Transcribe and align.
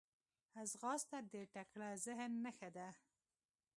ځغاسته 0.71 1.17
د 1.31 1.33
تکړه 1.55 1.89
ذهن 2.05 2.31
نښه 2.43 2.69
ده 2.75 2.87